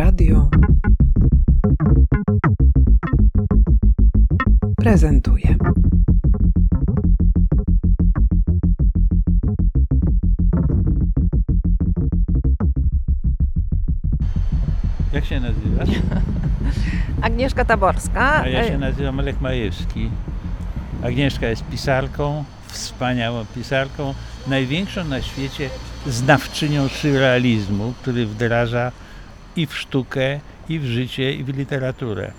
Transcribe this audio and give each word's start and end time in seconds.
Radio 0.00 0.48
prezentuje. 4.76 5.56
Jak 15.12 15.24
się 15.24 15.40
nazywasz? 15.40 15.88
Agnieszka 17.22 17.64
Taborska. 17.64 18.40
A 18.40 18.48
ja 18.48 18.64
się 18.64 18.78
nazywam 18.78 19.16
Lech 19.16 19.40
Majewski. 19.40 20.10
Agnieszka 21.02 21.46
jest 21.46 21.64
pisarką, 21.64 22.44
wspaniałą 22.66 23.44
pisarką, 23.54 24.14
największą 24.46 25.04
na 25.04 25.22
świecie 25.22 25.70
znawczynią 26.06 26.88
surrealizmu, 26.88 27.92
który 28.02 28.26
wdraża 28.26 28.92
i 29.56 29.66
w 29.66 29.76
sztukę, 29.78 30.40
i 30.68 30.78
w 30.78 30.84
życie, 30.84 31.32
i 31.32 31.44
w 31.44 31.48
literaturę. 31.56 32.30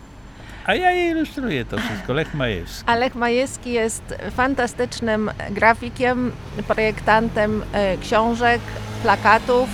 A 0.66 0.76
ja 0.76 0.92
je 0.92 1.10
ilustruję 1.10 1.66
to 1.66 1.78
wszystko, 1.78 2.14
Lech 2.14 2.34
Majewski. 2.34 2.84
A 2.86 2.96
Lech 2.96 3.16
Majewski 3.16 3.72
jest 3.72 4.16
fantastycznym 4.32 5.32
grafikiem, 5.52 6.32
projektantem 6.68 7.64
e, 7.74 7.98
książek, 7.98 8.62
plakatów, 9.04 9.70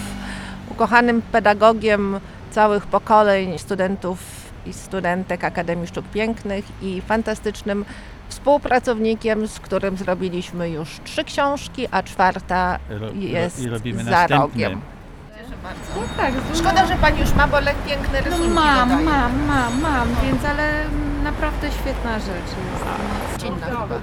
ukochanym 0.71 1.21
pedagogiem 1.21 2.19
całych 2.51 2.85
pokoleń 2.87 3.59
studentów 3.59 4.19
i 4.65 4.73
studentek 4.73 5.43
Akademii 5.43 5.88
Sztuk 5.88 6.05
Pięknych 6.05 6.65
i 6.81 7.01
fantastycznym 7.01 7.85
współpracownikiem, 8.29 9.47
z 9.47 9.59
którym 9.59 9.97
zrobiliśmy 9.97 10.69
już 10.69 10.99
trzy 11.03 11.23
książki, 11.23 11.88
a 11.91 12.03
czwarta 12.03 12.79
jest 13.15 13.59
I 13.63 13.69
robimy 13.69 14.03
za 14.03 14.11
następne. 14.11 14.38
rogiem. 14.38 14.81
Tak, 16.17 16.34
Szkoda, 16.55 16.85
że 16.85 16.95
pani 16.95 17.19
już 17.19 17.33
ma, 17.33 17.47
bo 17.47 17.59
Lech 17.59 17.78
piękne 17.78 18.19
no 18.22 18.25
rysunki 18.25 18.50
mam, 18.53 18.89
dodaje. 18.89 19.05
mam, 19.05 19.45
mam, 19.47 19.81
mam, 19.81 20.08
więc 20.23 20.45
ale 20.45 20.83
naprawdę 21.23 21.72
świetna 21.72 22.19
rzecz 22.19 22.28
jest. 22.58 23.38
Dzień 23.38 23.53
dobry. 23.72 23.97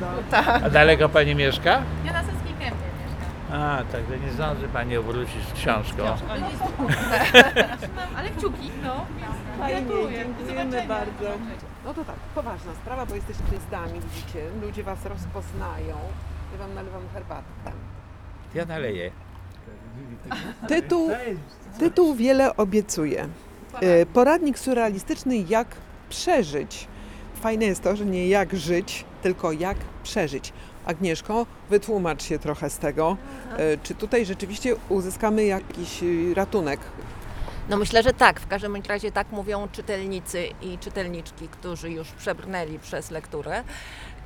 A 0.65 0.71
daleko 0.71 1.09
pani 1.09 1.35
mieszka? 1.35 1.83
Ja 2.05 2.13
na 2.13 2.19
Seskim 2.21 2.57
Kępie 2.59 2.89
mieszkam. 3.05 3.61
A, 3.61 3.83
także 3.93 4.19
nie 4.19 4.33
zdąży 4.33 4.69
pani 4.69 4.97
obrócić 4.97 5.49
z 5.49 5.53
książką. 5.53 6.03
Ale 8.17 8.29
kciuki, 8.31 8.71
no. 8.85 9.07
Fajnie, 9.59 9.81
dziękujemy 10.13 10.83
bardzo. 10.89 11.31
No 11.85 11.95
to 11.95 12.05
tak, 12.05 12.17
poważna 12.35 12.73
sprawa, 12.75 13.07
bo 13.07 13.15
jesteście 13.15 13.43
gwiazdami, 13.49 14.01
widzicie, 14.01 14.41
ludzie 14.63 14.83
was 14.83 15.05
rozpoznają. 15.07 15.97
Ja 16.53 16.59
wam 16.59 16.75
nalewam 16.75 17.03
herbatkę. 17.15 17.71
Ja 18.55 18.65
naleję. 18.65 19.11
Tytuł, 20.69 21.11
tytuł 21.79 22.15
wiele 22.15 22.57
obiecuje. 22.57 23.29
E, 23.81 24.07
Poradnik 24.07 24.59
surrealistyczny 24.59 25.37
jak 25.37 25.69
przeżyć. 26.09 26.87
Fajne 27.35 27.65
jest 27.65 27.83
to, 27.83 27.97
że 27.97 28.05
nie 28.07 28.29
jak 28.29 28.55
żyć, 28.57 29.05
tylko 29.23 29.53
jak 29.53 29.77
przeżyć. 30.03 30.53
Agnieszko, 30.87 31.47
wytłumacz 31.71 32.23
się 32.23 32.39
trochę 32.39 32.71
z 32.71 32.79
tego. 32.79 33.17
E, 33.59 33.77
Czy 33.83 33.95
tutaj 33.95 34.27
rzeczywiście 34.27 34.77
uzyskamy 34.89 35.45
jakiś 35.45 36.03
e, 36.03 36.35
ratunek? 36.35 36.81
No 37.69 37.77
myślę, 37.77 38.03
że 38.03 38.13
tak. 38.13 38.41
W 38.41 38.47
każdym 38.47 38.77
razie 38.89 39.13
tak 39.13 39.33
mówią 39.33 39.69
czytelnicy 39.73 40.45
i 40.63 40.79
czytelniczki, 40.79 41.49
którzy 41.49 41.91
już 41.91 42.09
przebrnęli 42.09 42.79
przez 42.79 43.11
lekturę. 43.11 43.65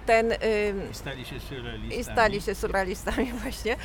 Ten, 0.09 0.33
ym, 0.33 0.91
I 0.91 0.95
stali 0.95 1.25
się 1.25 1.41
surrealistami. 1.41 2.01
I 2.01 2.05
stali 2.05 2.41
się 2.41 2.55
surrealistami 2.55 3.33
właśnie. 3.43 3.77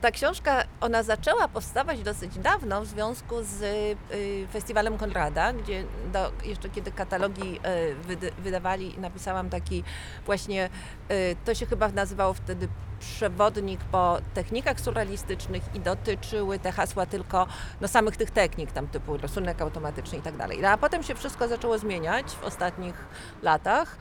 Ta 0.00 0.10
książka, 0.10 0.64
ona 0.80 1.02
zaczęła 1.02 1.48
powstawać 1.48 2.02
dosyć 2.02 2.38
dawno 2.38 2.82
w 2.82 2.86
związku 2.86 3.42
z 3.42 3.62
y, 3.62 4.46
Festiwalem 4.52 4.98
Konrada, 4.98 5.52
gdzie 5.52 5.84
do, 6.12 6.32
jeszcze 6.44 6.68
kiedy 6.68 6.92
katalogi 6.92 7.60
y, 8.08 8.32
wydawali, 8.38 8.94
napisałam 8.98 9.50
taki 9.50 9.84
właśnie, 10.26 10.68
y, 11.10 11.36
to 11.44 11.54
się 11.54 11.66
chyba 11.66 11.88
nazywało 11.88 12.34
wtedy 12.34 12.68
przewodnik 13.00 13.80
po 13.84 14.18
technikach 14.34 14.80
surrealistycznych 14.80 15.62
i 15.74 15.80
dotyczyły 15.80 16.58
te 16.58 16.72
hasła 16.72 17.06
tylko 17.06 17.46
no, 17.80 17.88
samych 17.88 18.16
tych 18.16 18.30
technik, 18.30 18.72
tam 18.72 18.86
typu 18.86 19.16
rysunek 19.16 19.60
automatyczny 19.60 20.18
i 20.18 20.22
tak 20.22 20.36
dalej. 20.36 20.58
No, 20.62 20.68
A 20.68 20.76
potem 20.76 21.02
się 21.02 21.14
wszystko 21.14 21.48
zaczęło 21.48 21.78
zmieniać 21.78 22.26
w 22.26 22.44
ostatnich 22.44 22.94
latach. 23.42 23.96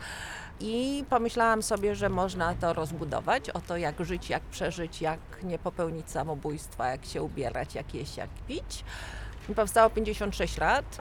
I 0.59 1.03
pomyślałam 1.09 1.63
sobie, 1.63 1.95
że 1.95 2.09
można 2.09 2.53
to 2.53 2.73
rozbudować 2.73 3.49
o 3.49 3.61
to, 3.61 3.77
jak 3.77 4.05
żyć, 4.05 4.29
jak 4.29 4.43
przeżyć, 4.43 5.01
jak 5.01 5.19
nie 5.43 5.59
popełnić 5.59 6.11
samobójstwa, 6.11 6.87
jak 6.87 7.05
się 7.05 7.23
ubierać, 7.23 7.75
jak 7.75 7.93
jeść, 7.93 8.17
jak 8.17 8.29
pić. 8.47 8.83
I 9.49 9.55
powstało 9.55 9.89
56 9.89 10.57
lat, 10.57 10.99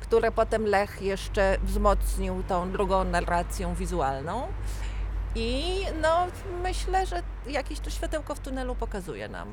które 0.00 0.32
potem 0.32 0.66
Lech 0.66 1.02
jeszcze 1.02 1.56
wzmocnił 1.64 2.42
tą 2.48 2.72
drugą 2.72 3.04
narracją 3.04 3.74
wizualną. 3.74 4.46
I 5.34 5.80
no, 6.02 6.26
myślę, 6.62 7.06
że 7.06 7.22
jakieś 7.46 7.80
to 7.80 7.90
światełko 7.90 8.34
w 8.34 8.40
tunelu 8.40 8.74
pokazuje 8.74 9.28
nam. 9.28 9.48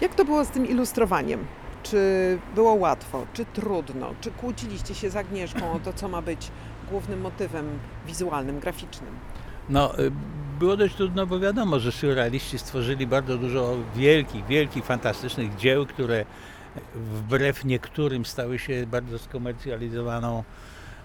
Jak 0.00 0.14
to 0.14 0.24
było 0.24 0.44
z 0.44 0.48
tym 0.48 0.66
ilustrowaniem? 0.68 1.46
Czy 1.82 2.38
było 2.54 2.74
łatwo, 2.74 3.26
czy 3.32 3.44
trudno? 3.44 4.14
Czy 4.20 4.30
kłóciliście 4.30 4.94
się 4.94 5.10
z 5.10 5.16
Agnieszką 5.16 5.72
o 5.72 5.80
to, 5.80 5.92
co 5.92 6.08
ma 6.08 6.22
być 6.22 6.50
głównym 6.90 7.20
motywem 7.20 7.78
wizualnym, 8.06 8.60
graficznym? 8.60 9.10
No, 9.68 9.98
y, 9.98 10.12
było 10.58 10.76
dość 10.76 10.94
trudno, 10.94 11.26
bo 11.26 11.40
wiadomo, 11.40 11.80
że 11.80 11.92
surrealiści 11.92 12.58
stworzyli 12.58 13.06
bardzo 13.06 13.38
dużo 13.38 13.76
wielkich, 13.96 14.46
wielkich, 14.46 14.84
fantastycznych 14.84 15.56
dzieł, 15.56 15.86
które 15.86 16.24
wbrew 16.94 17.64
niektórym 17.64 18.24
stały 18.24 18.58
się 18.58 18.86
bardzo 18.86 19.18
skomercjalizowaną 19.18 20.44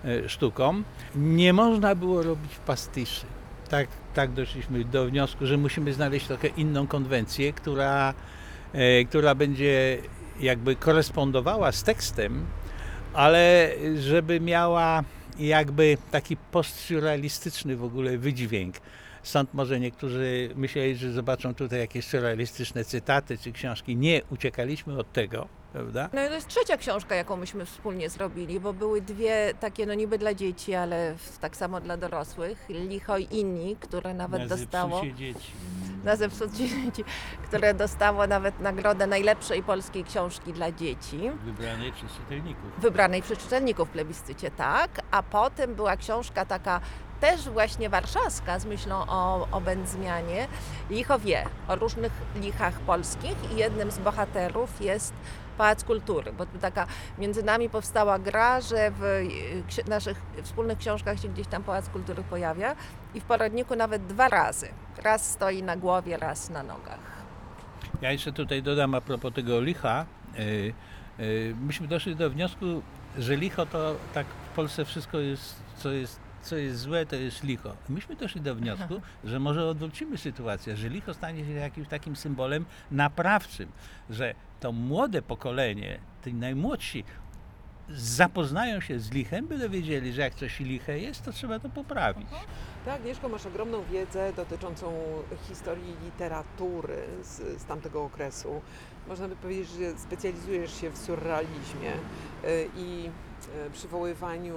y, 0.05 0.29
sztuką. 0.29 0.83
Nie 1.15 1.53
można 1.53 1.95
było 1.95 2.23
robić 2.23 2.51
pastyszy. 2.65 3.25
Tak, 3.69 3.87
tak 4.13 4.31
doszliśmy 4.31 4.85
do 4.85 5.05
wniosku, 5.05 5.45
że 5.45 5.57
musimy 5.57 5.93
znaleźć 5.93 6.27
trochę 6.27 6.47
inną 6.47 6.87
konwencję, 6.87 7.53
która, 7.53 8.13
y, 8.75 9.05
która 9.05 9.35
będzie 9.35 9.97
jakby 10.39 10.75
korespondowała 10.75 11.71
z 11.71 11.83
tekstem, 11.83 12.45
ale 13.13 13.71
żeby 13.95 14.39
miała 14.39 15.03
jakby 15.39 15.97
taki 16.11 16.37
postsurrealistyczny 16.37 17.75
w 17.75 17.83
ogóle 17.83 18.17
wydźwięk. 18.17 18.75
Stąd 19.23 19.53
może 19.53 19.79
niektórzy 19.79 20.49
myśleli, 20.55 20.95
że 20.95 21.11
zobaczą 21.11 21.55
tutaj 21.55 21.79
jakieś 21.79 22.05
surrealistyczne 22.05 22.85
cytaty 22.85 23.37
czy 23.37 23.51
książki. 23.51 23.95
Nie, 23.95 24.21
uciekaliśmy 24.29 24.97
od 24.97 25.13
tego, 25.13 25.47
prawda? 25.73 26.09
No 26.13 26.23
i 26.25 26.27
to 26.27 26.33
jest 26.33 26.47
trzecia 26.47 26.77
książka, 26.77 27.15
jaką 27.15 27.35
myśmy 27.37 27.65
wspólnie 27.65 28.09
zrobili, 28.09 28.59
bo 28.59 28.73
były 28.73 29.01
dwie 29.01 29.53
takie, 29.59 29.85
no 29.85 29.93
niby 29.93 30.17
dla 30.17 30.33
dzieci, 30.33 30.75
ale 30.75 31.15
w- 31.17 31.37
tak 31.37 31.55
samo 31.55 31.81
dla 31.81 31.97
dorosłych. 31.97 32.65
Licho 32.69 33.17
i 33.17 33.27
inni, 33.31 33.75
które 33.79 34.13
nawet 34.13 34.41
Na 34.41 34.47
dostało. 34.47 34.89
zepsucie 35.01 35.13
dzieci. 35.13 35.51
na 36.03 36.15
zepsucie 36.15 36.51
dzieci, 36.69 37.03
które 37.43 37.73
dostało 37.73 38.27
nawet 38.27 38.59
nagrodę 38.59 39.07
najlepszej 39.07 39.63
polskiej 39.63 40.03
książki 40.03 40.53
dla 40.53 40.71
dzieci, 40.71 41.31
Wybranej 41.45 41.91
przez 41.91 42.11
czytelników. 42.11 42.63
wybranej 42.77 43.21
przez 43.21 43.37
czytelników 43.39 43.87
w 43.89 43.91
plebiscycie, 43.91 44.51
tak, 44.51 44.89
a 45.11 45.23
potem 45.23 45.75
była 45.75 45.97
książka 45.97 46.45
taka 46.45 46.81
też 47.19 47.49
właśnie 47.49 47.89
warszawska 47.89 48.59
z 48.59 48.65
myślą 48.65 48.95
o, 49.07 49.47
o 49.51 49.61
Będzmianie, 49.61 50.47
Licho 50.89 51.19
wie, 51.19 51.45
o 51.67 51.75
różnych 51.75 52.11
lichach 52.35 52.73
polskich 52.79 53.35
i 53.53 53.55
jednym 53.57 53.91
z 53.91 53.99
bohaterów 53.99 54.81
jest 54.81 55.13
Pałac 55.61 55.83
Kultury, 55.83 56.33
bo 56.33 56.45
taka 56.61 56.87
między 57.17 57.43
nami 57.43 57.69
powstała 57.69 58.19
gra, 58.19 58.61
że 58.61 58.91
w 58.91 59.01
ksi- 59.69 59.87
naszych 59.89 60.21
wspólnych 60.43 60.77
książkach 60.77 61.19
się 61.19 61.27
gdzieś 61.29 61.47
tam 61.47 61.63
Pałac 61.63 61.89
Kultury 61.89 62.23
pojawia 62.23 62.75
i 63.13 63.19
w 63.19 63.23
poradniku 63.23 63.75
nawet 63.75 64.05
dwa 64.07 64.27
razy. 64.29 64.67
Raz 65.03 65.29
stoi 65.31 65.63
na 65.63 65.77
głowie, 65.77 66.17
raz 66.17 66.49
na 66.49 66.63
nogach. 66.63 66.99
Ja 68.01 68.11
jeszcze 68.11 68.33
tutaj 68.33 68.63
dodam 68.63 68.95
a 68.95 69.01
propos 69.01 69.33
tego 69.33 69.61
licha. 69.61 70.05
y, 70.39 70.73
y, 71.19 71.55
Myśmy 71.61 71.87
doszli 71.87 72.15
do 72.15 72.29
wniosku, 72.29 72.65
że 73.17 73.35
licho 73.35 73.65
to 73.65 73.95
tak 74.13 74.25
w 74.51 74.55
Polsce 74.55 74.85
wszystko 74.85 75.17
jest, 75.19 75.55
co 75.77 75.91
jest, 75.91 76.19
co 76.41 76.55
jest 76.55 76.79
złe, 76.79 77.05
to 77.05 77.15
jest 77.15 77.43
licho. 77.43 77.75
Myśmy 77.89 78.15
doszli 78.15 78.41
do 78.41 78.55
wniosku, 78.55 79.01
że 79.23 79.39
może 79.39 79.65
odwrócimy 79.65 80.17
sytuację, 80.17 80.77
że 80.77 80.89
licho 80.89 81.13
stanie 81.13 81.45
się 81.45 81.51
jakimś 81.51 81.87
takim 81.87 82.15
symbolem 82.15 82.65
naprawczym, 82.91 83.71
że 84.09 84.35
to 84.59 84.71
młode 84.71 85.21
pokolenie, 85.21 85.99
ci 86.25 86.33
najmłodsi, 86.33 87.03
zapoznają 87.89 88.81
się 88.81 88.99
z 88.99 89.11
lichem, 89.11 89.47
by 89.47 89.57
dowiedzieli, 89.57 90.13
że 90.13 90.21
jak 90.21 90.35
coś 90.35 90.59
liche 90.59 90.99
jest, 90.99 91.23
to 91.23 91.31
trzeba 91.31 91.59
to 91.59 91.69
poprawić. 91.69 92.27
Tak, 92.85 92.95
Agnieszko, 92.95 93.29
masz 93.29 93.45
ogromną 93.45 93.83
wiedzę 93.83 94.33
dotyczącą 94.33 94.93
historii 95.47 95.95
literatury 96.05 97.03
z, 97.23 97.61
z 97.61 97.65
tamtego 97.65 98.03
okresu. 98.03 98.61
Można 99.07 99.27
by 99.27 99.35
powiedzieć, 99.35 99.69
że 99.69 99.99
specjalizujesz 99.99 100.81
się 100.81 100.89
w 100.89 100.97
surrealizmie 100.97 101.91
y, 102.43 102.69
i 102.75 103.09
y, 103.67 103.71
przywoływaniu 103.71 104.55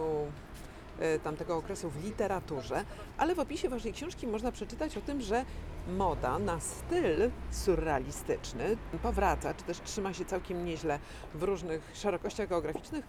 tamtego 1.23 1.57
okresu 1.57 1.91
w 1.91 2.05
literaturze, 2.05 2.85
ale 3.19 3.35
w 3.35 3.39
opisie 3.39 3.69
waszej 3.69 3.93
książki 3.93 4.27
można 4.27 4.53
przeczytać 4.53 4.97
o 4.97 5.01
tym, 5.01 5.21
że 5.21 5.45
moda 5.89 6.39
na 6.39 6.61
styl 6.61 7.31
surrealistyczny 7.51 8.77
powraca, 9.03 9.55
czy 9.55 9.65
też 9.65 9.81
trzyma 9.81 10.13
się 10.15 10.25
całkiem 10.25 10.65
nieźle 10.65 10.99
w 11.35 11.43
różnych 11.43 11.91
szerokościach 11.95 12.49
geograficznych. 12.49 13.05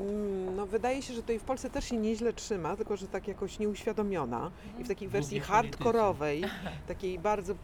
Mm, 0.00 0.56
No, 0.56 0.66
wydaje 0.66 1.02
się, 1.02 1.14
że 1.14 1.20
tutaj 1.20 1.38
w 1.38 1.42
Polsce 1.44 1.70
też 1.70 1.84
się 1.84 1.96
nieźle 1.96 2.32
trzyma, 2.32 2.76
tylko 2.76 2.96
że 2.96 3.08
tak 3.08 3.28
jakoś 3.28 3.58
nieuświadomiona 3.58 4.50
i 4.78 4.84
w 4.84 4.88
takiej 4.88 5.08
wersji 5.08 5.40
hardkorowej, 5.40 6.44
takiej 6.88 7.18
bardzo 7.18 7.54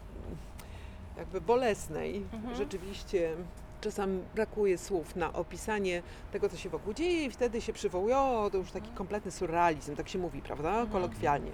jakby 1.18 1.40
bolesnej, 1.40 2.22
Mhm. 2.32 2.56
rzeczywiście 2.56 3.36
czasem 3.82 4.22
brakuje 4.34 4.78
słów 4.78 5.16
na 5.16 5.32
opisanie 5.32 6.02
tego, 6.32 6.48
co 6.48 6.56
się 6.56 6.68
wokół 6.68 6.94
dzieje 6.94 7.24
i 7.24 7.30
wtedy 7.30 7.60
się 7.60 7.72
przywołuje, 7.72 8.18
o, 8.18 8.48
to 8.52 8.58
już 8.58 8.70
taki 8.72 8.90
kompletny 8.90 9.30
surrealizm, 9.30 9.96
tak 9.96 10.08
się 10.08 10.18
mówi, 10.18 10.42
prawda, 10.42 10.68
Mhm. 10.68 10.88
kolokwialnie. 10.88 11.50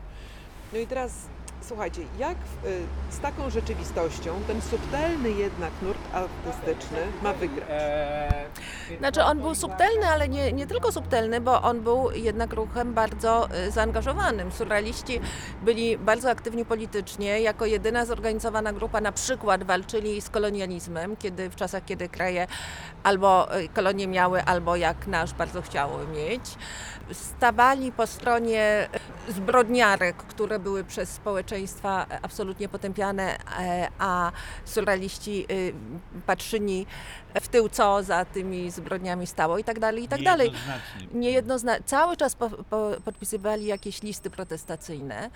No 0.72 0.78
i 0.78 0.86
teraz 0.86 1.12
słuchajcie, 1.60 2.02
jak 2.18 2.36
y, 2.36 2.86
z 3.10 3.20
taką 3.20 3.50
rzeczywistością 3.50 4.40
ten 4.46 4.62
subtelny 4.62 5.30
jednak 5.30 5.72
nurt 5.82 5.98
artystyczny 6.12 6.98
ma 7.22 7.32
wygrać? 7.32 7.68
Znaczy 8.98 9.24
on 9.24 9.40
był 9.40 9.54
subtelny, 9.54 10.06
ale 10.06 10.28
nie, 10.28 10.52
nie 10.52 10.66
tylko 10.66 10.92
subtelny, 10.92 11.40
bo 11.40 11.62
on 11.62 11.80
był 11.80 12.10
jednak 12.10 12.52
ruchem 12.52 12.94
bardzo 12.94 13.48
y, 13.66 13.70
zaangażowanym. 13.70 14.52
Surrealiści 14.52 15.20
byli 15.62 15.98
bardzo 15.98 16.30
aktywni 16.30 16.64
politycznie. 16.64 17.40
Jako 17.40 17.66
jedyna 17.66 18.04
zorganizowana 18.04 18.72
grupa 18.72 19.00
na 19.00 19.12
przykład 19.12 19.64
walczyli 19.64 20.20
z 20.20 20.30
kolonializmem, 20.30 21.16
kiedy 21.16 21.50
w 21.50 21.56
czasach, 21.56 21.84
kiedy 21.84 22.08
kraje 22.08 22.46
albo 23.02 23.58
y, 23.58 23.68
kolonie 23.68 24.06
miały, 24.06 24.44
albo 24.44 24.76
jak 24.76 25.06
nasz 25.06 25.34
bardzo 25.34 25.62
chciały 25.62 26.06
mieć. 26.06 26.44
Stawali 27.12 27.92
po 27.92 28.06
stronie 28.06 28.88
zbrodniarek, 29.28 30.16
które 30.16 30.58
były 30.58 30.84
przez 30.84 31.10
społeczeństwa 31.48 32.06
absolutnie 32.22 32.68
potępiane, 32.68 33.38
e, 33.60 33.88
a 33.98 34.32
surrealiści 34.64 35.46
y, 35.50 35.72
patrzyli 36.26 36.86
w 37.34 37.48
tył, 37.48 37.68
co 37.68 38.02
za 38.02 38.24
tymi 38.24 38.70
zbrodniami 38.70 39.26
stało 39.26 39.58
i 39.58 39.64
tak 39.64 39.78
dalej, 39.78 40.04
i 40.04 40.08
tak 40.08 40.22
dalej. 40.22 40.52
Niejednoznacznie. 41.12 41.84
Cały 41.86 42.16
czas 42.16 42.34
po, 42.34 42.50
po, 42.50 42.90
podpisywali 43.04 43.66
jakieś 43.66 44.02
listy 44.02 44.30
protestacyjne, 44.30 45.30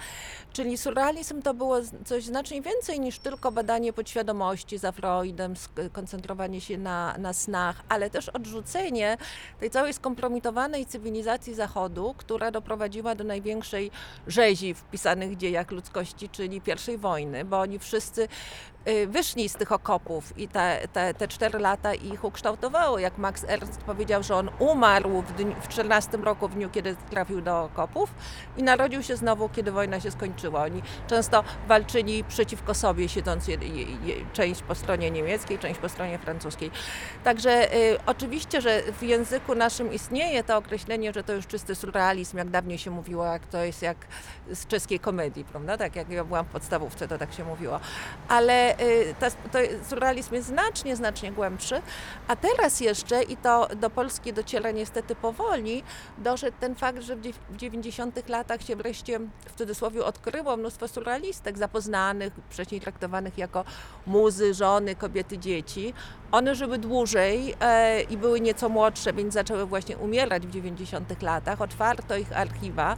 czyli 0.53 0.79
surrealizm 0.79 1.43
to 1.43 1.55
było 1.55 1.77
coś 2.05 2.25
znacznie 2.25 2.63
więcej 2.63 3.01
niż 3.01 3.19
tylko 3.19 3.53
badanie 3.53 3.93
podświadomości 3.93 4.79
za 4.79 4.93
Freudem, 4.93 5.55
koncentrowanie 5.93 6.61
się 6.61 6.79
na, 6.79 7.19
na 7.19 7.33
snach, 7.33 7.83
ale 7.89 8.11
też 8.11 8.29
odrzucenie 8.29 9.17
tej 9.61 9.71
całej 9.71 9.95
skompromitowanej 9.95 10.87
cywilizacji 10.87 11.55
Zachodu, 11.55 12.15
która 12.19 12.51
doprowadziła 12.51 13.15
do 13.15 13.25
największej 13.25 13.91
rzezi 14.27 14.75
w 14.75 14.85
pisanych 14.85 15.37
dziejach 15.37 15.71
ludzkości, 15.71 16.29
czyli 16.29 16.61
pierwszej 16.61 16.99
wojny, 16.99 17.45
bo 17.45 17.61
oni 17.61 17.79
wszyscy 17.79 18.29
wyszli 19.07 19.49
z 19.49 19.55
tych 19.55 19.73
okopów 19.73 20.39
i 20.39 20.49
te, 20.49 20.89
te, 20.93 21.15
te 21.15 21.29
cztery 21.29 21.59
lata 21.59 21.95
ich 21.95 22.25
ukształtowały. 22.25 23.01
Jak 23.01 23.19
Max 23.19 23.45
Ernst 23.49 23.81
powiedział, 23.81 24.23
że 24.23 24.37
on 24.37 24.51
umarł 24.59 25.23
w, 25.23 25.33
dniu, 25.33 25.55
w 25.61 25.69
14 25.69 26.17
roku, 26.17 26.49
w 26.49 26.55
dniu, 26.55 26.71
kiedy 26.71 26.97
trafił 27.11 27.41
do 27.41 27.63
okopów 27.63 28.15
i 28.57 28.63
narodził 28.63 29.03
się 29.03 29.17
znowu, 29.17 29.49
kiedy 29.49 29.73
wojna 29.73 30.01
się 30.01 30.11
skończyła. 30.11 30.63
Oni 30.63 30.83
często 31.07 31.45
walczyli 31.69 32.25
przeciwko 32.25 32.75
sobie, 32.75 33.09
siedząc 33.09 33.49
je, 33.49 33.57
je, 33.57 33.83
je, 33.83 34.15
część 34.33 34.63
po 34.63 34.75
stronie 34.75 35.11
niemieckiej, 35.11 35.59
część 35.59 35.81
po 35.81 35.89
stronie 35.89 36.19
francuskiej. 36.19 36.71
Także 37.25 37.75
y, 37.75 37.99
oczywiście, 38.07 38.61
że 38.61 38.83
w 38.83 39.03
języku 39.03 39.55
naszym 39.55 39.93
istnieje 39.93 40.45
to 40.45 40.57
określenie, 40.57 41.13
że 41.13 41.25
to 41.25 41.33
już 41.33 41.47
czysty 41.47 41.75
surrealizm, 41.75 42.39
jak 42.39 42.51
dawniej 42.51 42.79
się 42.79 42.91
mówiło, 42.91 43.25
jak 43.25 43.47
to 43.47 43.65
jest 43.65 43.83
jak 43.83 43.97
z 44.53 44.67
czeskiej 44.67 45.01
komedii, 45.01 45.45
prawda? 45.45 45.77
Tak 45.79 45.97
jak 45.97 46.11
ja 46.11 46.25
byłam 46.25 46.45
w 46.45 46.49
podstawówce, 46.49 47.09
to 47.09 47.19
tak 47.19 47.33
się 47.33 47.45
mówiło. 47.45 47.81
Ale 48.29 48.72
y, 48.81 49.15
ta, 49.21 49.31
to 49.31 49.59
surrealizm 49.89 50.35
jest 50.35 50.49
znacznie, 50.49 50.97
znacznie 50.97 51.33
głębszy. 51.33 51.83
A 52.29 52.37
teraz 52.37 52.81
jeszcze, 52.81 53.23
i 53.23 53.37
to 53.37 53.69
do 53.77 53.91
Polski 53.91 54.33
dociera 54.33 54.71
niestety 54.71 55.15
powoli, 55.15 55.83
doszedł 56.19 56.57
ten 56.61 56.75
fakt, 56.75 57.03
że 57.03 57.17
w 57.17 57.57
90 57.57 58.29
latach 58.29 58.63
się 58.63 58.77
wreszcie 58.77 59.21
w 59.47 59.55
cudzysłowie 59.59 60.05
odkryło 60.05 60.57
mnóstwo 60.57 60.89
surrealistek 60.89 61.59
zapoznanych, 61.59 62.33
wcześniej 62.51 62.81
traktowanych 62.81 63.39
jako 63.39 63.65
muzy, 64.07 64.55
żony, 64.55 64.95
kobiety, 64.95 65.39
dzieci. 65.39 65.95
One 66.33 66.55
żyły 66.55 66.79
dłużej 66.79 67.55
e, 67.61 68.03
i 68.03 68.17
były 68.17 68.41
nieco 68.41 68.69
młodsze, 68.69 69.13
więc 69.13 69.35
zaczęły 69.35 69.67
właśnie 69.67 69.99
umierać 69.99 70.47
w 70.47 70.51
90 70.51 71.23
latach. 71.23 71.61
Otwarto 71.61 72.17
ich 72.17 72.37
archiwa, 72.37 72.97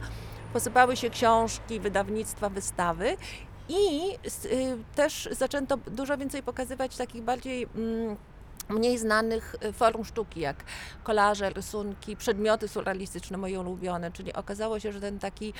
posypały 0.53 0.95
się 0.95 1.09
książki, 1.09 1.79
wydawnictwa, 1.79 2.49
wystawy 2.49 3.17
i 3.69 4.11
y, 4.45 4.77
też 4.95 5.29
zaczęto 5.31 5.77
dużo 5.77 6.17
więcej 6.17 6.43
pokazywać 6.43 6.97
takich 6.97 7.23
bardziej 7.23 7.67
mm, 7.75 8.15
mniej 8.69 8.97
znanych 8.97 9.55
y, 9.65 9.73
form 9.73 10.03
sztuki, 10.03 10.39
jak 10.39 10.63
kolaże, 11.03 11.49
rysunki, 11.49 12.15
przedmioty 12.17 12.67
surrealistyczne, 12.67 13.37
moje 13.37 13.59
ulubione. 13.59 14.11
Czyli 14.11 14.33
okazało 14.33 14.79
się, 14.79 14.91
że 14.91 15.01
ten 15.01 15.19
taki 15.19 15.53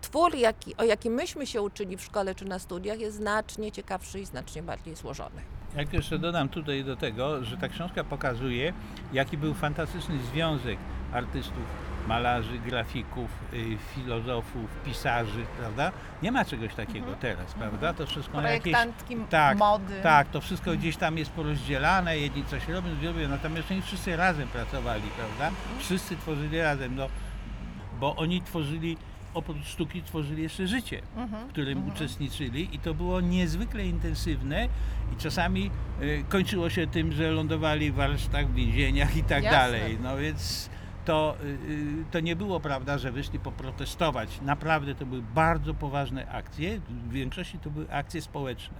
twór, 0.00 0.34
jaki, 0.34 0.76
o 0.76 0.84
jakim 0.84 1.14
myśmy 1.14 1.46
się 1.46 1.62
uczyli 1.62 1.96
w 1.96 2.02
szkole 2.02 2.34
czy 2.34 2.44
na 2.44 2.58
studiach, 2.58 3.00
jest 3.00 3.16
znacznie 3.16 3.72
ciekawszy 3.72 4.20
i 4.20 4.24
znacznie 4.24 4.62
bardziej 4.62 4.94
złożony. 4.94 5.42
Jak 5.76 5.92
jeszcze 5.92 6.18
dodam 6.18 6.48
tutaj 6.48 6.84
do 6.84 6.96
tego, 6.96 7.44
że 7.44 7.56
ta 7.56 7.68
książka 7.68 8.04
pokazuje, 8.04 8.72
jaki 9.12 9.38
był 9.38 9.54
fantastyczny 9.54 10.18
związek 10.32 10.78
artystów, 11.12 11.91
malarzy, 12.08 12.58
grafików, 12.58 13.30
y, 13.52 13.78
filozofów, 13.94 14.70
pisarzy, 14.84 15.46
prawda? 15.58 15.92
Nie 16.22 16.32
ma 16.32 16.44
czegoś 16.44 16.74
takiego 16.74 17.14
teraz, 17.20 17.54
prawda? 17.54 17.94
To 17.94 18.06
wszystko 18.06 18.40
na 18.40 18.50
jakieś... 18.50 18.74
Tak, 19.30 19.58
mody. 19.58 20.00
Tak, 20.02 20.28
to 20.28 20.40
wszystko 20.40 20.72
gdzieś 20.72 20.96
tam 20.96 21.18
jest 21.18 21.30
porozdzielane, 21.30 22.18
jedni 22.18 22.44
coś 22.44 22.68
robią, 22.68 22.90
robią, 23.04 23.28
natomiast 23.28 23.70
oni 23.70 23.82
wszyscy 23.82 24.16
razem 24.16 24.48
pracowali, 24.48 25.02
prawda? 25.16 25.56
Wszyscy 25.78 26.16
tworzyli 26.16 26.60
razem, 26.60 26.96
no, 26.96 27.08
bo 28.00 28.16
oni 28.16 28.42
tworzyli, 28.42 28.96
oprócz 29.34 29.66
sztuki 29.66 30.02
tworzyli 30.02 30.42
jeszcze 30.42 30.66
życie, 30.66 31.02
w 31.46 31.48
którym 31.48 31.88
uczestniczyli 31.88 32.74
i 32.76 32.78
to 32.78 32.94
było 32.94 33.20
niezwykle 33.20 33.86
intensywne 33.86 34.68
i 35.12 35.16
czasami 35.16 35.70
y, 36.02 36.24
kończyło 36.28 36.70
się 36.70 36.86
tym, 36.86 37.12
że 37.12 37.30
lądowali 37.30 37.92
w 37.92 37.94
warsztatach, 37.94 38.46
w 38.46 38.54
więzieniach 38.54 39.16
i 39.16 39.24
tak 39.24 39.42
Jasne. 39.44 39.58
dalej, 39.58 39.98
no 40.02 40.16
więc 40.16 40.70
to, 41.04 41.36
y, 41.42 41.46
y, 41.46 42.04
to 42.10 42.20
nie 42.20 42.36
było 42.36 42.60
prawda, 42.60 42.98
że 42.98 43.12
wyszli 43.12 43.38
poprotestować. 43.38 44.40
Naprawdę 44.40 44.94
to 44.94 45.06
były 45.06 45.22
bardzo 45.22 45.74
poważne 45.74 46.28
akcje, 46.28 46.80
w 46.80 47.12
większości 47.12 47.58
to 47.58 47.70
były 47.70 47.92
akcje 47.92 48.22
społeczne. 48.22 48.76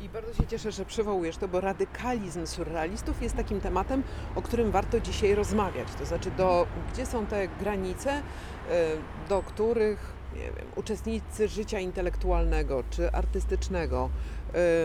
I 0.00 0.08
bardzo 0.08 0.34
się 0.34 0.46
cieszę, 0.46 0.72
że 0.72 0.84
przywołujesz 0.84 1.36
to, 1.36 1.48
bo 1.48 1.60
radykalizm 1.60 2.46
surrealistów 2.46 3.22
jest 3.22 3.36
takim 3.36 3.60
tematem, 3.60 4.02
o 4.34 4.42
którym 4.42 4.70
warto 4.70 5.00
dzisiaj 5.00 5.34
rozmawiać. 5.34 5.88
To 5.98 6.06
znaczy, 6.06 6.30
do, 6.30 6.66
gdzie 6.92 7.06
są 7.06 7.26
te 7.26 7.48
granice, 7.48 8.12
e, 8.12 8.22
do 9.28 9.42
których 9.42 10.14
wiem, 10.34 10.66
uczestnicy 10.76 11.48
życia 11.48 11.80
intelektualnego 11.80 12.84
czy 12.90 13.12
artystycznego 13.12 14.10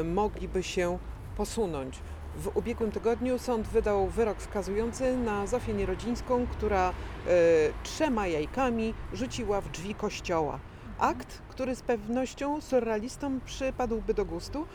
mogliby 0.04 0.64
się 0.64 1.00
posunąć. 1.38 2.00
W 2.40 2.52
ubiegłym 2.58 2.92
tygodniu 2.92 3.40
sąd 3.40 3.68
wydał 3.68 4.08
wyrok 4.08 4.38
wskazujący 4.38 5.18
na 5.18 5.48
Zofię 5.48 5.74
Nierodzińską, 5.74 6.48
która 6.48 6.90
e, 6.90 6.94
trzema 7.84 8.28
jajkami 8.28 8.94
rzuciła 9.14 9.62
w 9.62 9.72
drzwi 9.72 9.96
kościoła. 9.96 10.60
Akt, 11.00 11.42
który 11.50 11.76
z 11.76 11.82
pewnością 11.82 12.62
surrealistom 12.62 13.42
przypadłby 13.46 14.14
do 14.14 14.26
gustu, 14.26 14.66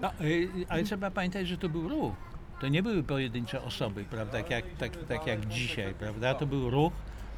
No, 0.00 0.10
y, 0.20 0.48
ale 0.68 0.82
trzeba 0.82 1.10
pamiętać, 1.10 1.48
że 1.48 1.58
to 1.58 1.68
był 1.68 1.88
ruch. 1.88 2.12
To 2.60 2.68
nie 2.68 2.82
były 2.82 3.02
pojedyncze 3.02 3.62
osoby, 3.62 4.04
prawda, 4.10 4.32
tak 4.32 4.50
jak, 4.50 4.64
tak, 4.78 4.90
tak 5.08 5.26
jak 5.26 5.46
dzisiaj, 5.46 5.94
prawda? 5.94 6.34
To 6.34 6.46
był 6.46 6.70
ruch 6.70 6.92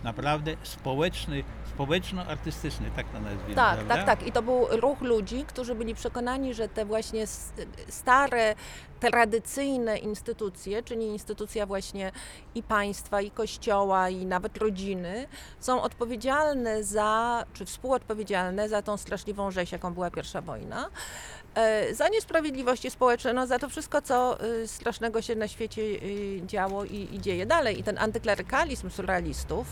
naprawdę 0.07 0.57
społeczny, 0.63 1.45
społeczno-artystyczny, 1.75 2.91
tak 2.97 3.07
to 3.09 3.21
nazwijmy, 3.21 3.55
Tak, 3.55 3.77
prawda? 3.77 3.95
tak, 3.95 4.07
tak. 4.07 4.29
I 4.29 4.33
to 4.33 4.43
był 4.43 4.67
ruch 4.71 5.01
ludzi, 5.01 5.45
którzy 5.45 5.75
byli 5.75 5.95
przekonani, 5.95 6.55
że 6.55 6.69
te 6.69 6.85
właśnie 6.85 7.27
stare, 7.89 8.55
tradycyjne 9.01 9.99
instytucje, 9.99 10.83
czyli 10.83 11.07
instytucja 11.07 11.67
właśnie 11.67 12.13
i 12.55 12.63
państwa, 12.63 13.21
i 13.21 13.31
kościoła, 13.31 14.09
i 14.09 14.27
nawet 14.27 14.57
rodziny, 14.57 15.27
są 15.61 15.83
odpowiedzialne 15.83 16.85
za, 16.85 17.45
czy 17.53 17.65
współodpowiedzialne 17.65 18.69
za 18.69 18.83
tą 18.83 18.97
straszliwą 18.97 19.51
rzeź, 19.51 19.73
jaką 19.73 19.95
była 19.95 20.11
pierwsza 20.11 20.41
wojna. 20.41 20.89
E, 21.57 21.95
za 21.95 22.09
niesprawiedliwości 22.09 22.91
społeczne, 22.91 23.33
no 23.33 23.47
za 23.47 23.59
to 23.59 23.69
wszystko, 23.69 24.03
co 24.03 24.45
y, 24.45 24.69
strasznego 24.69 25.23
się 25.23 25.35
na 25.35 25.49
świecie 25.49 25.83
y, 25.83 26.41
działo 26.47 26.85
i, 26.85 27.09
i 27.15 27.21
dzieje 27.21 27.47
dalej. 27.47 27.81
I 27.81 27.83
ten 27.83 27.99
antyklerykalizm 27.99 28.91
surrealistów 28.91 29.67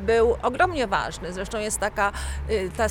był 0.00 0.36
ogromnie 0.42 0.86
ważny. 0.86 1.32
Zresztą 1.32 1.58
jest 1.58 1.78
taka 1.78 2.12
y, 2.50 2.70
ta, 2.76 2.86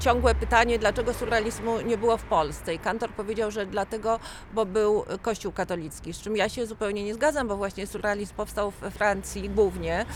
ciągłe 0.00 0.34
pytanie, 0.34 0.78
dlaczego 0.78 1.14
surrealizmu 1.14 1.80
nie 1.80 1.98
było 1.98 2.16
w 2.16 2.22
Polsce. 2.22 2.74
I 2.74 2.78
Kantor 2.78 3.10
powiedział, 3.10 3.50
że 3.50 3.66
dlatego, 3.66 4.20
bo 4.52 4.66
był 4.66 5.04
Kościół 5.22 5.52
katolicki, 5.52 6.12
z 6.12 6.20
czym 6.20 6.36
ja 6.36 6.48
się 6.48 6.66
zupełnie 6.66 7.04
nie 7.04 7.14
zgadzam, 7.14 7.48
bo 7.48 7.56
właśnie 7.56 7.86
surrealizm 7.86 8.34
powstał 8.34 8.70
we 8.70 8.90
Francji 8.90 9.50
głównie, 9.50 10.06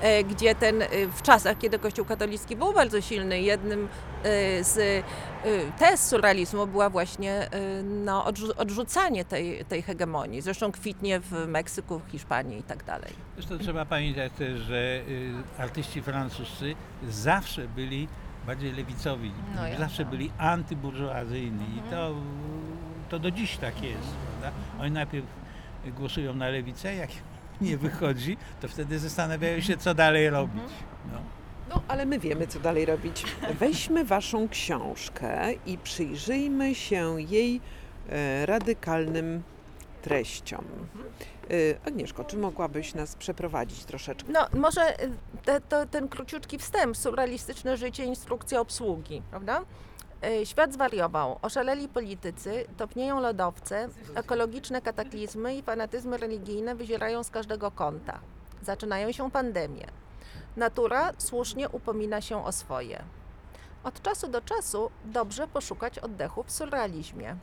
e, 0.00 0.24
gdzie 0.24 0.54
ten 0.54 0.84
w 1.16 1.22
czasach, 1.22 1.58
kiedy 1.58 1.78
Kościół 1.78 2.04
katolicki 2.04 2.56
był 2.56 2.72
bardzo 2.72 3.00
silny, 3.00 3.40
jednym 3.40 3.88
z 4.60 5.04
tez 5.78 6.08
surrealizmu 6.08 6.66
była 6.66 6.90
właśnie 6.92 7.48
no, 7.84 8.24
odrzu- 8.24 8.52
odrzucanie 8.56 9.24
tej, 9.24 9.64
tej 9.64 9.82
hegemonii. 9.82 10.40
Zresztą 10.40 10.72
kwitnie 10.72 11.20
w 11.20 11.32
Meksyku, 11.48 11.98
w 11.98 12.10
Hiszpanii 12.10 12.58
i 12.58 12.62
tak 12.62 12.84
dalej. 12.84 13.12
Zresztą 13.36 13.58
trzeba 13.58 13.84
pamiętać 13.84 14.32
też, 14.32 14.60
że 14.60 14.74
y, 15.08 15.32
artyści 15.58 16.02
francuscy 16.02 16.74
zawsze 17.08 17.68
byli 17.68 18.08
bardziej 18.46 18.72
lewicowi, 18.72 19.32
No 19.54 19.78
zawsze 19.78 20.04
byli 20.04 20.30
antyburżuazyjni 20.38 21.64
i 21.78 21.90
to, 21.90 22.14
to 23.08 23.18
do 23.18 23.30
dziś 23.30 23.56
tak 23.56 23.82
jest. 23.82 24.08
Prawda? 24.40 24.58
Oni 24.80 24.90
najpierw 24.90 25.26
głosują 25.86 26.34
na 26.34 26.48
lewicę, 26.48 26.94
jak 26.94 27.10
nie 27.60 27.76
wychodzi, 27.76 28.36
to 28.60 28.68
wtedy 28.68 28.98
zastanawiają 28.98 29.60
się, 29.60 29.76
co 29.76 29.94
dalej 29.94 30.30
robić. 30.30 30.62
No. 31.12 31.18
No, 31.74 31.82
ale 31.88 32.06
my 32.06 32.18
wiemy, 32.18 32.46
co 32.46 32.60
dalej 32.60 32.86
robić. 32.86 33.24
Weźmy 33.60 34.04
Waszą 34.04 34.48
książkę 34.48 35.52
i 35.66 35.78
przyjrzyjmy 35.78 36.74
się 36.74 37.22
jej 37.22 37.60
e, 38.08 38.46
radykalnym 38.46 39.42
treściom. 40.02 40.64
E, 41.50 41.88
Agnieszko, 41.88 42.24
czy 42.24 42.36
mogłabyś 42.36 42.94
nas 42.94 43.14
przeprowadzić 43.14 43.84
troszeczkę? 43.84 44.32
No, 44.32 44.46
może 44.60 45.02
y, 45.04 45.10
te, 45.44 45.60
to, 45.60 45.86
ten 45.86 46.08
króciutki 46.08 46.58
wstęp, 46.58 46.96
surrealistyczne 46.96 47.76
życie, 47.76 48.04
instrukcja 48.04 48.60
obsługi, 48.60 49.22
prawda? 49.30 49.64
Świat 50.44 50.72
zwariował, 50.72 51.38
oszaleli 51.42 51.88
politycy, 51.88 52.64
topnieją 52.76 53.20
lodowce, 53.20 53.88
ekologiczne 54.14 54.82
kataklizmy 54.82 55.56
i 55.56 55.62
fanatyzmy 55.62 56.16
religijne 56.16 56.74
wyzierają 56.74 57.22
z 57.22 57.30
każdego 57.30 57.70
kąta. 57.70 58.20
Zaczynają 58.62 59.12
się 59.12 59.30
pandemie. 59.30 59.86
Natura 60.56 61.12
słusznie 61.18 61.68
upomina 61.68 62.20
się 62.20 62.44
o 62.44 62.52
swoje. 62.52 63.02
Od 63.84 64.02
czasu 64.02 64.28
do 64.28 64.40
czasu 64.40 64.90
dobrze 65.04 65.48
poszukać 65.48 65.98
oddechu 65.98 66.42
w 66.42 66.52
surrealizmie. 66.52 67.36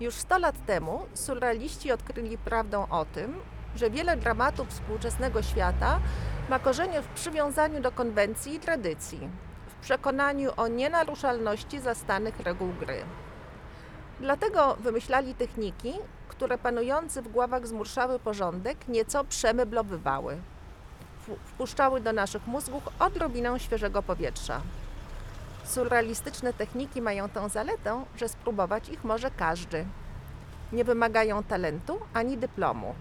Już 0.00 0.14
100 0.14 0.38
lat 0.38 0.66
temu 0.66 1.06
surrealiści 1.14 1.92
odkryli 1.92 2.38
prawdę 2.38 2.86
o 2.90 3.04
tym, 3.04 3.34
że 3.76 3.90
wiele 3.90 4.16
dramatów 4.16 4.68
współczesnego 4.68 5.42
świata 5.42 6.00
ma 6.50 6.58
korzenie 6.58 7.02
w 7.02 7.08
przywiązaniu 7.08 7.80
do 7.80 7.92
konwencji 7.92 8.54
i 8.54 8.60
tradycji, 8.60 9.28
w 9.66 9.74
przekonaniu 9.74 10.50
o 10.56 10.68
nienaruszalności 10.68 11.80
zastanych 11.80 12.40
reguł 12.40 12.68
gry. 12.80 13.04
Dlatego 14.20 14.76
wymyślali 14.80 15.34
techniki, 15.34 15.92
które 16.28 16.58
panujący 16.58 17.22
w 17.22 17.28
głowach 17.28 17.66
zmurszały 17.66 18.18
porządek 18.18 18.88
nieco 18.88 19.24
przemeblowywały. 19.24 20.38
Wpuszczały 21.44 22.00
do 22.00 22.12
naszych 22.12 22.46
mózgów 22.46 22.88
odrobinę 22.98 23.60
świeżego 23.60 24.02
powietrza. 24.02 24.60
Surrealistyczne 25.64 26.52
techniki 26.52 27.02
mają 27.02 27.28
tę 27.28 27.48
zaletę, 27.48 28.04
że 28.16 28.28
spróbować 28.28 28.88
ich 28.88 29.04
może 29.04 29.30
każdy. 29.30 29.86
Nie 30.72 30.84
wymagają 30.84 31.42
talentu 31.42 31.98
ani 32.14 32.38
dyplomu. 32.38 32.94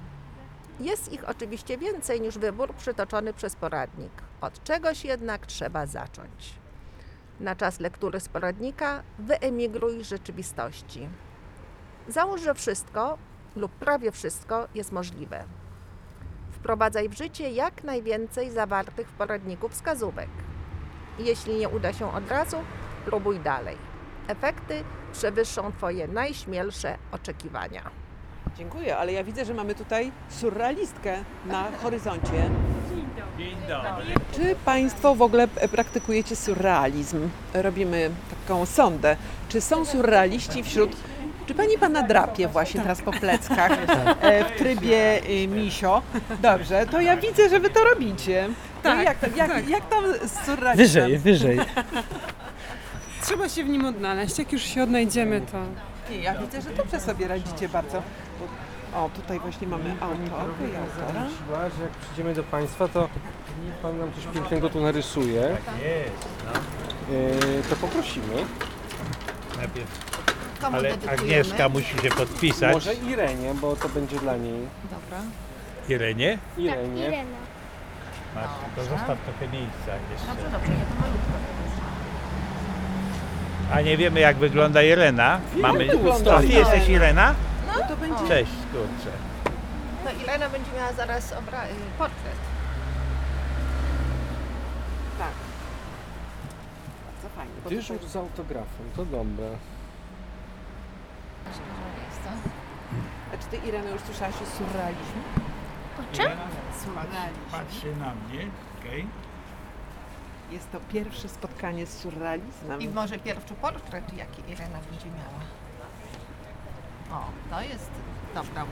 Jest 0.80 1.14
ich 1.14 1.30
oczywiście 1.30 1.78
więcej 1.78 2.22
niż 2.22 2.38
wybór 2.38 2.74
przytoczony 2.74 3.34
przez 3.34 3.56
poradnik. 3.56 4.12
Od 4.42 4.64
czegoś 4.64 5.06
jednak 5.06 5.46
trzeba 5.46 5.86
zacząć. 5.86 6.54
Na 7.40 7.56
czas 7.56 7.80
lektury 7.80 8.20
z 8.20 8.30
poradnika 8.30 9.04
wyemigruj 9.20 10.04
z 10.04 10.08
rzeczywistości. 10.08 11.10
Załóż, 12.08 12.42
że 12.42 12.54
wszystko 12.54 13.18
lub 13.56 13.72
prawie 13.72 14.12
wszystko 14.12 14.68
jest 14.76 14.92
możliwe. 14.92 15.46
Wprowadzaj 16.64 17.10
w 17.10 17.14
życie 17.14 17.50
jak 17.50 17.84
najwięcej 17.84 18.52
zawartych 18.52 19.08
w 19.08 19.12
poradniku 19.12 19.70
wskazówek. 19.70 20.30
Jeśli 21.20 21.56
nie 21.56 21.70
uda 21.70 21.94
się 21.94 22.14
od 22.14 22.30
razu, 22.30 22.58
próbuj 23.06 23.40
dalej. 23.40 23.78
Efekty 24.28 24.84
przewyższą 25.14 25.72
Twoje 25.72 26.08
najśmielsze 26.08 26.98
oczekiwania. 27.12 27.82
Dziękuję, 28.58 28.98
ale 28.98 29.14
ja 29.14 29.24
widzę, 29.24 29.46
że 29.46 29.54
mamy 29.54 29.76
tutaj 29.76 30.12
surrealistkę 30.30 31.24
na 31.46 31.72
horyzoncie. 31.82 32.50
Dzień 33.38 33.56
dobry. 33.68 34.06
Czy 34.32 34.56
Państwo 34.66 35.16
w 35.16 35.22
ogóle 35.22 35.48
praktykujecie 35.48 36.36
surrealizm? 36.36 37.30
Robimy 37.54 38.10
taką 38.30 38.66
sondę. 38.66 39.18
Czy 39.50 39.62
są 39.62 39.86
surrealiści 39.86 40.64
wśród... 40.64 40.96
Czy 41.48 41.54
Pani 41.56 41.78
Pana 41.78 42.04
drapie 42.04 42.48
właśnie 42.48 42.82
teraz 42.82 43.02
po 43.02 43.12
pleckach 43.12 43.72
e, 44.22 44.46
w 44.46 44.58
trybie 44.58 45.22
e, 45.44 45.48
misio? 45.48 46.02
Dobrze, 46.42 46.86
to 46.86 47.02
ja 47.02 47.18
widzę, 47.18 47.50
że 47.50 47.60
Wy 47.60 47.70
to 47.70 47.84
robicie. 47.84 48.48
No 48.50 48.56
Tak, 48.84 49.06
jak, 49.06 49.20
tam- 49.20 49.36
jak, 49.36 49.52
tak. 49.52 49.70
jak 49.70 49.90
tam 49.90 50.04
z 50.28 50.46
surrealizmem? 50.46 50.76
Wyżej, 50.78 51.18
wyżej. 51.20 51.60
Trzeba 53.24 53.50
się 53.50 53.64
w 53.64 53.70
nim 53.70 53.86
odnaleźć. 53.86 54.40
Jak 54.40 54.52
już 54.54 54.62
się 54.62 54.84
odnajdziemy, 54.84 55.42
to 55.42 55.58
Nie, 56.12 56.18
ja 56.18 56.36
widzę, 56.36 56.62
że 56.62 56.70
dobrze 56.70 57.00
sobie 57.00 57.28
radzicie 57.28 57.70
bardzo. 57.70 58.02
O, 58.96 59.10
tutaj 59.16 59.40
właśnie 59.40 59.68
mamy 59.68 59.96
autorkę 60.02 60.64
i 60.74 60.76
autora. 60.76 61.26
Że 61.78 61.84
jak 61.84 61.92
przyjdziemy 61.92 62.34
do 62.34 62.44
Państwa, 62.44 62.88
to 62.88 63.10
Pan 63.82 63.98
nam 64.00 64.12
coś 64.14 64.24
pięknego 64.34 64.70
tu 64.70 64.82
narysuje, 64.82 65.42
Jest, 65.42 66.28
no. 66.46 67.16
Yy, 67.16 67.64
to 67.70 67.76
poprosimy. 67.76 68.34
Najpierw, 69.58 70.23
Komu 70.64 70.78
ale 70.78 70.90
dedykujemy? 70.90 71.22
Agnieszka 71.22 71.70
musi 71.70 71.98
się 72.02 72.10
podpisać. 72.10 72.74
Może 72.74 72.94
Irenie, 72.94 73.54
bo 73.62 73.76
to 73.76 73.90
będzie 73.90 74.20
dla 74.20 74.38
niej. 74.38 74.68
Dobra. 74.84 75.18
Irenie? 75.90 76.38
Irenie. 76.58 77.08
Irena. 77.08 77.38
Masz, 78.36 78.46
to 78.76 78.84
zostaw 78.84 79.18
trochę 79.26 79.48
miejsca 79.54 79.92
jeszcze. 80.12 80.28
Dobrze, 80.28 80.50
dobrze, 80.52 80.72
ja 80.72 80.86
to 80.86 81.02
malutko. 81.02 81.34
A 83.74 83.82
nie 83.82 83.98
wiemy 83.98 84.20
jak 84.20 84.38
wygląda 84.38 84.82
Irena. 84.84 85.40
Mamy. 85.56 85.88
wygląda 85.88 86.36
A 86.36 86.40
ty 86.40 86.46
Irena. 86.46 86.60
jesteś 86.60 86.90
Irena? 86.90 87.36
No 87.68 87.88
to 87.88 87.98
będzie... 87.98 88.28
Cześć, 88.28 88.52
kurczę. 88.72 89.12
To 90.06 90.24
Irena 90.24 90.50
będzie 90.50 90.72
miała 90.78 90.94
zaraz 90.94 91.32
obra- 91.34 91.66
y, 91.66 91.98
portret. 91.98 92.36
Tak. 95.20 95.28
Bardzo 97.06 97.36
fajnie. 97.36 97.52
Dyżur 97.70 98.10
z 98.10 98.16
autografem, 98.16 98.86
to 98.96 99.06
dobre. 99.06 99.46
A 103.34 103.38
czy 103.38 103.46
Ty, 103.48 103.58
Irena, 103.68 103.90
już 103.90 104.02
słyszałaś 104.02 104.36
o 104.36 104.46
surrealizmie? 104.46 105.22
O 106.00 106.16
czym? 106.16 106.26
Patrzy 107.52 107.96
na 107.96 108.14
mnie, 108.16 108.48
okej. 108.80 109.08
Jest 110.52 110.72
to 110.72 110.80
pierwsze 110.94 111.30
spotkanie 111.30 111.86
z 111.86 111.98
surrealizmem. 111.98 112.82
I 112.82 112.90
może 112.90 113.20
pierwszy 113.20 113.54
portret, 113.54 114.14
jaki 114.14 114.42
Irena 114.52 114.80
będzie 114.92 115.06
miała. 115.10 115.44
O, 117.22 117.26
to 117.50 117.62
jest 117.62 117.92
dobra, 118.36 118.66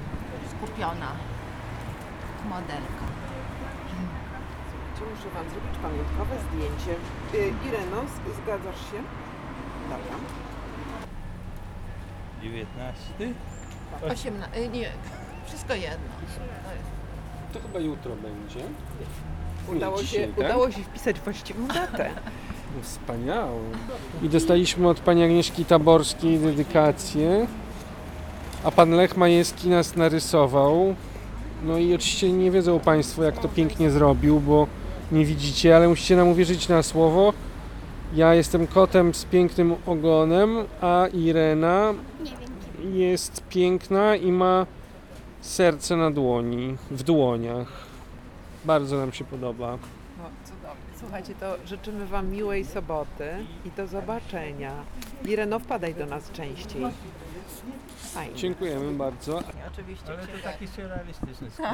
skupiona 0.58 1.12
modelka. 2.50 3.06
Słuchajcie, 4.98 5.16
Muszę 5.16 5.30
Wam 5.30 5.50
zrobić 5.50 5.78
pamiątkowe 5.82 6.36
zdjęcie. 6.48 6.92
Y, 7.34 7.54
Ireno, 7.68 8.02
z- 8.08 8.36
zgadzasz 8.44 8.82
się? 8.92 9.00
Dobra. 9.90 10.16
19. 12.44 13.34
18, 14.02 14.70
nie, 14.70 14.90
wszystko 15.48 15.74
jedno. 15.74 16.12
To 17.54 17.60
chyba 17.60 17.80
jutro 17.80 18.12
będzie. 18.16 18.60
Udało 19.68 19.98
się, 19.98 20.04
dzisiaj, 20.04 20.28
tak? 20.28 20.38
udało 20.38 20.72
się 20.72 20.84
wpisać 20.84 21.20
właściwą 21.20 21.68
datę. 21.68 22.10
No, 22.76 22.84
Wspaniałe. 22.84 23.60
I 24.24 24.30
dostaliśmy 24.30 24.88
od 24.88 25.00
pani 25.00 25.24
Agnieszki 25.24 25.66
Taborskiej 25.66 26.40
dedykację. 26.40 27.48
A 28.64 28.72
pan 28.72 28.92
Lech 28.92 29.18
Majewski 29.18 29.70
nas 29.70 29.96
narysował. 29.96 30.96
No 31.64 31.78
i 31.78 31.96
oczywiście 31.96 32.32
nie 32.32 32.52
wiedzą 32.52 32.80
Państwo, 32.80 33.24
jak 33.24 33.38
to 33.38 33.48
pięknie 33.48 33.92
zrobił, 33.92 34.40
bo 34.40 34.68
nie 35.12 35.26
widzicie, 35.26 35.76
ale 35.76 35.88
musicie 35.88 36.16
nam 36.16 36.28
uwierzyć 36.28 36.68
na 36.68 36.84
słowo. 36.84 37.34
Ja 38.14 38.34
jestem 38.34 38.68
kotem 38.68 39.14
z 39.14 39.26
pięknym 39.26 39.76
ogonem, 39.86 40.58
a 40.82 41.08
Irena 41.14 41.94
jest 42.94 43.44
piękna 43.50 44.16
i 44.16 44.32
ma 44.32 44.66
serce 45.42 45.98
na 45.98 46.12
dłoni, 46.12 46.78
w 46.92 47.04
dłoniach. 47.04 47.68
Bardzo 48.66 48.98
nam 48.98 49.12
się 49.14 49.26
podoba. 49.26 49.78
No, 50.18 50.24
cudownie, 50.46 50.82
Słuchajcie, 51.00 51.36
to 51.40 51.56
życzymy 51.66 52.06
Wam 52.06 52.30
miłej 52.30 52.66
soboty 52.66 53.30
i 53.66 53.72
do 53.72 53.88
zobaczenia. 53.88 54.72
Ireno, 55.26 55.60
wpadaj 55.60 55.96
do 55.96 56.06
nas 56.06 56.32
częściej. 56.32 56.82
Fajnie. 57.98 58.36
Dziękujemy 58.36 58.94
bardzo. 58.94 59.44
Oczywiście. 59.74 60.08
Ale 60.08 60.28
to 60.28 60.44
taki 60.44 60.68
surrealistyczny 60.68 61.52
sklep. 61.52 61.72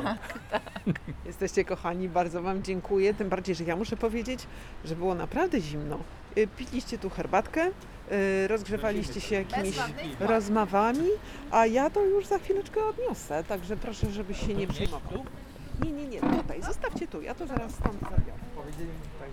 Jesteście 1.25 1.65
kochani, 1.65 2.09
bardzo 2.09 2.41
Wam 2.41 2.63
dziękuję. 2.63 3.13
Tym 3.13 3.29
bardziej, 3.29 3.55
że 3.55 3.63
ja 3.63 3.75
muszę 3.75 3.97
powiedzieć, 3.97 4.47
że 4.85 4.95
było 4.95 5.15
naprawdę 5.15 5.61
zimno. 5.61 5.99
Y, 6.37 6.47
Piliście 6.47 6.97
tu 6.97 7.09
herbatkę, 7.09 7.67
y, 8.11 8.47
rozgrzewaliście 8.47 9.21
się 9.21 9.35
jakimiś 9.35 9.75
rozmawami, 10.19 11.07
a 11.51 11.65
ja 11.65 11.89
to 11.89 12.05
już 12.05 12.25
za 12.25 12.39
chwileczkę 12.39 12.85
odniosę, 12.85 13.43
także 13.43 13.77
proszę, 13.77 14.11
żebyś 14.11 14.39
się 14.47 14.53
nie 14.53 14.67
przejmował. 14.67 15.25
Nie, 15.85 15.91
nie, 15.91 16.07
nie, 16.07 16.19
tutaj, 16.21 16.61
zostawcie 16.63 17.07
tu, 17.07 17.21
ja 17.21 17.35
to 17.35 17.47
zaraz 17.47 17.71
stąd 17.71 17.93
zabiorę. 18.01 18.37